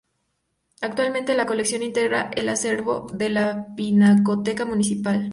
[0.81, 5.29] Actualmente, la colección integra el acervo de la Pinacoteca Municipal.